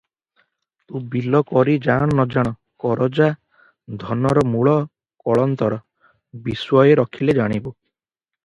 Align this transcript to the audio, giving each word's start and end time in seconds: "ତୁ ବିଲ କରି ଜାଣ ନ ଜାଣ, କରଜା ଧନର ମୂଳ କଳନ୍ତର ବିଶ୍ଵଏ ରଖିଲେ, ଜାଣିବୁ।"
"ତୁ 0.91 1.01
ବିଲ 1.15 1.41
କରି 1.51 1.75
ଜାଣ 1.87 2.07
ନ 2.11 2.25
ଜାଣ, 2.35 2.53
କରଜା 2.85 3.27
ଧନର 4.05 4.45
ମୂଳ 4.55 4.75
କଳନ୍ତର 5.29 5.79
ବିଶ୍ଵଏ 6.49 6.99
ରଖିଲେ, 7.03 7.39
ଜାଣିବୁ।" 7.43 7.77